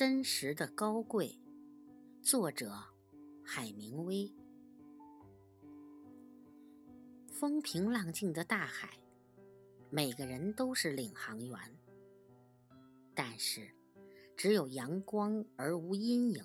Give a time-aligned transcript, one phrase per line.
[0.00, 1.38] 真实的高贵，
[2.22, 2.72] 作者
[3.44, 4.32] 海明威。
[7.28, 8.98] 风平浪静的大海，
[9.90, 11.58] 每个人都是领航员。
[13.14, 13.74] 但是，
[14.38, 16.42] 只有阳光而无阴影，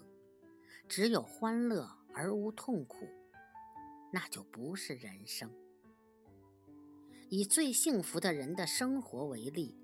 [0.90, 3.08] 只有欢乐而无痛苦，
[4.12, 5.50] 那就不是人生。
[7.30, 9.80] 以最幸福的人的生活为例，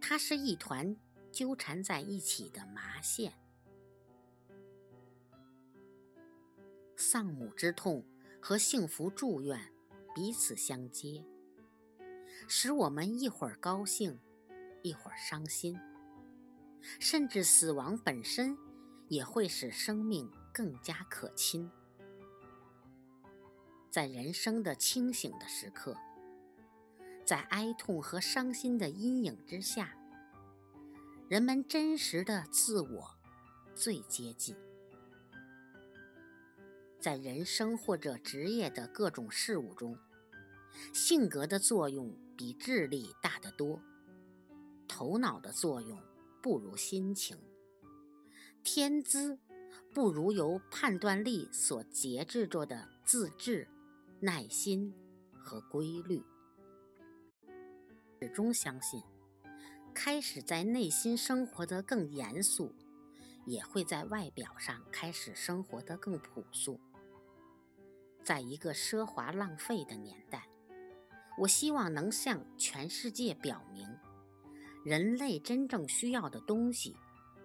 [0.00, 0.96] 它是一团。
[1.32, 3.32] 纠缠在一起的麻线，
[6.94, 8.04] 丧母之痛
[8.38, 9.72] 和幸福祝愿
[10.14, 11.24] 彼此相接，
[12.46, 14.20] 使我们一会儿高兴，
[14.82, 15.80] 一会儿伤心，
[17.00, 18.54] 甚至死亡本身
[19.08, 21.70] 也会使生命更加可亲。
[23.90, 25.96] 在人生的清醒的时刻，
[27.24, 29.96] 在哀痛和伤心的阴影之下。
[31.32, 33.10] 人们真实的自我
[33.74, 34.54] 最接近，
[37.00, 39.96] 在人生或者职业的各种事物中，
[40.92, 43.80] 性格的作用比智力大得多，
[44.86, 45.98] 头脑的作用
[46.42, 47.38] 不如心情，
[48.62, 49.38] 天资
[49.94, 53.66] 不如由判断力所节制着的自制、
[54.20, 54.92] 耐心
[55.32, 56.22] 和规律。
[58.20, 59.02] 始终相信。
[59.94, 62.74] 开始在内心生活得更严肃，
[63.46, 66.80] 也会在外表上开始生活得更朴素。
[68.24, 70.48] 在一个奢华浪费的年代，
[71.38, 73.88] 我希望能向全世界表明，
[74.84, 76.96] 人类真正需要的东西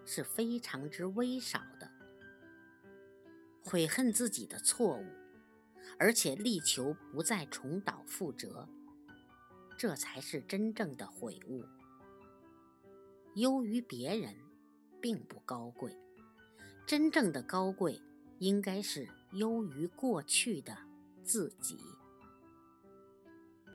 [0.04, 1.90] 是非常之微少的。
[3.62, 5.04] 悔恨自己的错误，
[5.98, 8.68] 而且力求不再重蹈覆辙，
[9.76, 11.64] 这才是真正的悔悟。
[13.38, 14.34] 优于别人，
[15.00, 15.96] 并不高贵。
[16.84, 18.00] 真正的高贵，
[18.40, 20.76] 应该是优于过去的
[21.22, 21.78] 自己。